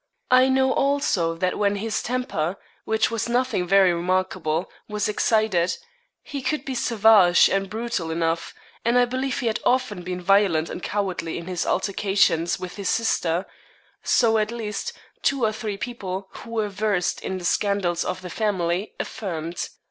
[0.31, 5.77] I know also that when his temper, which was nothing very remarkable, was excited,
[6.23, 10.71] he could be savage and brutal enough; and I believe he had often been violent
[10.71, 13.45] and cowardly in his altercations with his sister
[14.01, 18.31] so, at least, two or three people, who were versed in the scandals of the
[18.31, 19.69] family, affirmed.